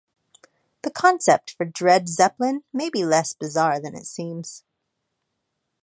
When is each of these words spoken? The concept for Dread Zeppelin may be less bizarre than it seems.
The 0.81 0.89
concept 0.89 1.51
for 1.51 1.63
Dread 1.63 2.09
Zeppelin 2.09 2.63
may 2.73 2.89
be 2.89 3.05
less 3.05 3.35
bizarre 3.35 3.79
than 3.79 3.93
it 3.93 4.07
seems. 4.07 4.63